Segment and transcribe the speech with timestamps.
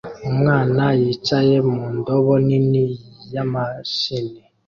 [0.29, 2.83] Umwana yicaye mu ndobo nini
[3.33, 4.37] ya mashini